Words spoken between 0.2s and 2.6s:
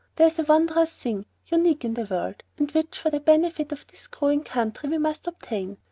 is a wondrous thing, unique in the world,